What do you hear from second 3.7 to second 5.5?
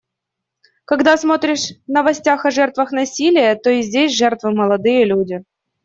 здесь жертвы— молодые люди.